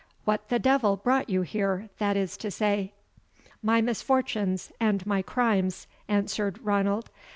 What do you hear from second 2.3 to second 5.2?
to say?" "My misfortunes and